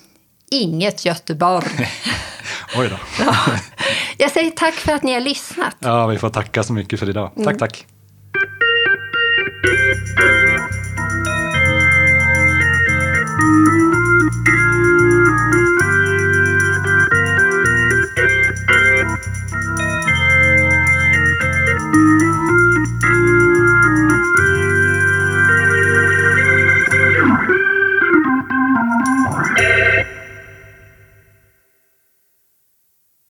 inget 0.51 1.05
Göteborg. 1.05 1.67
Oj 2.77 2.89
då. 2.89 2.97
Ja. 3.25 3.35
Jag 4.17 4.31
säger 4.31 4.51
tack 4.51 4.73
för 4.73 4.93
att 4.93 5.03
ni 5.03 5.13
har 5.13 5.21
lyssnat. 5.21 5.75
Ja, 5.79 6.07
vi 6.07 6.17
får 6.17 6.29
tacka 6.29 6.63
så 6.63 6.73
mycket 6.73 6.99
för 6.99 7.09
idag. 7.09 7.31
Tack, 7.43 7.57
tack. 7.57 7.85
Thank 14.45 14.66